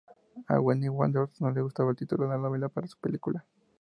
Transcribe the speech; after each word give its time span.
A 0.53 0.55
Wim 0.65 0.81
Wenders 0.97 1.39
no 1.41 1.51
le 1.51 1.61
gustaba 1.61 1.91
el 1.91 1.95
título 1.95 2.23
de 2.23 2.29
la 2.31 2.39
novela 2.39 2.69
para 2.69 2.87
su 2.87 2.97
película. 2.97 3.45